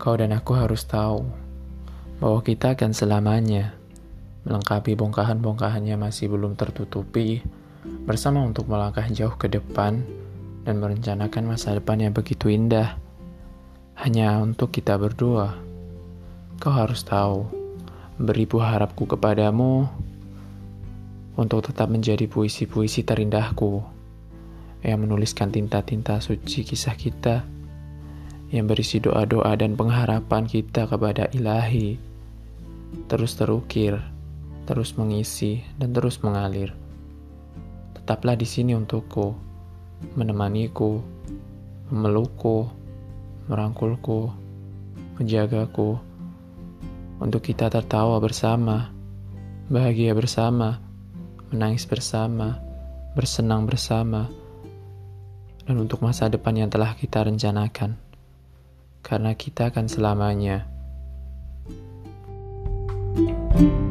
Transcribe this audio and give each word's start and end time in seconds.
Kau 0.00 0.16
dan 0.16 0.32
aku 0.32 0.56
harus 0.56 0.88
tahu 0.88 1.28
bahwa 2.24 2.40
kita 2.40 2.72
akan 2.72 2.96
selamanya 2.96 3.76
melengkapi 4.48 4.96
bongkahan-bongkahannya 4.96 6.00
masih 6.00 6.32
belum 6.32 6.56
tertutupi 6.56 7.44
bersama 8.08 8.40
untuk 8.40 8.64
melangkah 8.64 9.04
jauh 9.12 9.36
ke 9.36 9.52
depan 9.52 10.00
dan 10.64 10.80
merencanakan 10.80 11.52
masa 11.52 11.76
depan 11.76 12.00
yang 12.00 12.16
begitu 12.16 12.48
indah. 12.48 12.96
Hanya 14.00 14.40
untuk 14.40 14.72
kita 14.72 14.96
berdua. 14.96 15.60
Kau 16.56 16.72
harus 16.72 17.04
tahu, 17.04 17.44
beribu 18.16 18.56
harapku 18.56 19.04
kepadamu 19.04 19.84
untuk 21.36 21.68
tetap 21.68 21.92
menjadi 21.92 22.24
puisi-puisi 22.24 23.04
terindahku 23.04 23.84
yang 24.80 25.04
menuliskan 25.04 25.52
tinta-tinta 25.52 26.24
suci 26.24 26.64
kisah 26.64 26.96
kita 26.96 27.59
yang 28.50 28.66
berisi 28.66 28.98
doa-doa 28.98 29.54
dan 29.54 29.78
pengharapan 29.78 30.42
kita 30.42 30.90
kepada 30.90 31.30
ilahi. 31.30 31.94
Terus 33.06 33.38
terukir, 33.38 34.02
terus 34.66 34.98
mengisi, 34.98 35.62
dan 35.78 35.94
terus 35.94 36.18
mengalir. 36.26 36.74
Tetaplah 37.94 38.34
di 38.34 38.42
sini 38.42 38.74
untukku, 38.74 39.38
menemaniku, 40.18 40.98
memelukku, 41.94 42.66
merangkulku, 43.46 44.34
menjagaku, 45.22 46.02
untuk 47.22 47.46
kita 47.46 47.70
tertawa 47.70 48.18
bersama, 48.18 48.90
bahagia 49.70 50.10
bersama, 50.10 50.82
menangis 51.54 51.86
bersama, 51.86 52.58
bersenang 53.14 53.62
bersama, 53.62 54.26
dan 55.62 55.78
untuk 55.78 56.02
masa 56.02 56.26
depan 56.26 56.66
yang 56.66 56.70
telah 56.72 56.98
kita 56.98 57.22
rencanakan 57.22 58.09
karena 59.10 59.34
kita 59.34 59.74
akan 59.74 59.90
selamanya. 59.90 60.70
thank 63.50 63.74
you 63.74 63.89